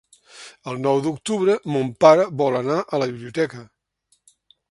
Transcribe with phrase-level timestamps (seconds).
[0.71, 3.63] El nou d'octubre mon pare vol anar a la biblioteca.